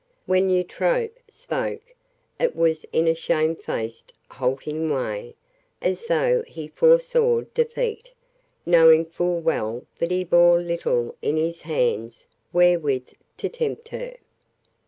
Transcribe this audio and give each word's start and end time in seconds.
When 0.25 0.49
Eutrope 0.49 1.19
spoke, 1.29 1.93
it 2.39 2.55
was 2.55 2.87
in 2.91 3.07
a 3.07 3.13
shamefaced 3.13 4.13
halting 4.31 4.89
way, 4.89 5.35
as 5.79 6.07
though 6.07 6.41
he 6.47 6.69
foresaw 6.69 7.41
defeat, 7.53 8.11
knowing 8.65 9.05
full 9.05 9.39
well 9.41 9.85
that 9.99 10.09
he 10.09 10.23
bore 10.23 10.57
little 10.59 11.15
in 11.21 11.37
his 11.37 11.61
hands 11.61 12.25
wherewith 12.51 13.09
to 13.37 13.47
tempt 13.47 13.89
her. 13.89 14.15